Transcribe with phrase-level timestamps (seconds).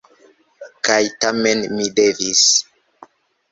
[0.89, 2.43] Kaj tamen mi devis.